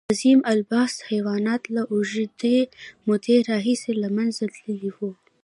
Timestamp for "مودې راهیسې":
3.07-3.91